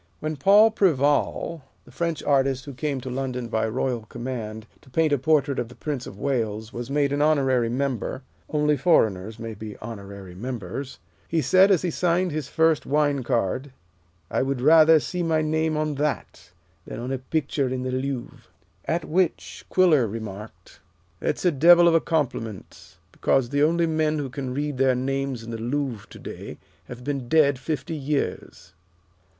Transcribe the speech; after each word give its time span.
When 0.19 0.35
Paul 0.35 0.71
Preval, 0.71 1.61
the 1.85 1.91
French 1.91 2.23
artist 2.23 2.65
who 2.65 2.73
came 2.73 2.99
to 3.01 3.09
London 3.11 3.49
by 3.49 3.67
royal 3.67 4.01
command 4.09 4.65
to 4.81 4.89
paint 4.89 5.13
a 5.13 5.19
portrait 5.19 5.59
of 5.59 5.69
the 5.69 5.75
Prince 5.75 6.07
of 6.07 6.17
Wales, 6.17 6.73
was 6.73 6.89
made 6.89 7.13
an 7.13 7.21
honorary 7.21 7.69
member 7.69 8.23
only 8.49 8.75
foreigners 8.77 9.37
may 9.37 9.53
be 9.53 9.77
honorary 9.77 10.33
members 10.33 10.97
he 11.27 11.39
said, 11.39 11.69
as 11.69 11.83
he 11.83 11.91
signed 11.91 12.31
his 12.31 12.47
first 12.47 12.87
wine 12.87 13.21
card, 13.21 13.73
"I 14.31 14.41
would 14.41 14.59
rather 14.59 14.99
see 14.99 15.21
my 15.21 15.43
name 15.43 15.77
on 15.77 15.93
that, 15.93 16.49
than 16.87 16.99
on 16.99 17.11
a 17.11 17.19
picture 17.19 17.69
in 17.69 17.83
the 17.83 17.91
Louvre." 17.91 18.39
At 18.85 19.05
which 19.05 19.63
Quiller 19.69 20.07
remarked, 20.07 20.79
"That 21.19 21.37
is 21.37 21.45
a 21.45 21.51
devil 21.51 21.87
of 21.87 21.93
a 21.93 22.01
compliment, 22.01 22.97
because 23.11 23.49
the 23.49 23.61
only 23.61 23.85
men 23.85 24.17
who 24.17 24.29
can 24.31 24.51
read 24.51 24.79
their 24.79 24.95
names 24.95 25.43
in 25.43 25.51
the 25.51 25.59
Louvre 25.61 26.07
to 26.09 26.17
day 26.17 26.57
have 26.85 27.03
been 27.03 27.29
dead 27.29 27.59
fifty 27.59 27.95
years." 27.95 28.73